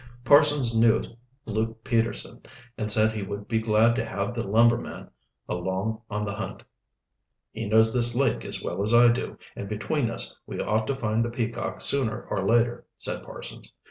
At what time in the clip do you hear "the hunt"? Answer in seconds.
6.25-6.63